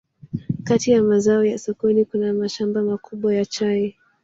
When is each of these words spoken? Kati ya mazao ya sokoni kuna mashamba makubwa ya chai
Kati 0.63 0.91
ya 0.91 1.03
mazao 1.03 1.43
ya 1.45 1.57
sokoni 1.59 2.05
kuna 2.05 2.33
mashamba 2.33 2.81
makubwa 2.83 3.35
ya 3.35 3.45
chai 3.45 3.95